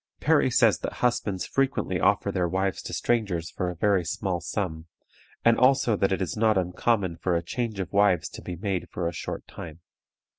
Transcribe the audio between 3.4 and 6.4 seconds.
for a very small sum, and also that it is